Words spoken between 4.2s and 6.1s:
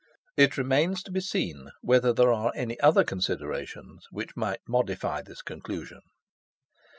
might modify this conclusion.